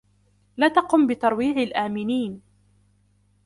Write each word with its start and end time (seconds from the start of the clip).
لا 0.57 0.67
تقم 0.67 1.07
بترويع 1.07 1.51
الآمنين. 1.63 2.41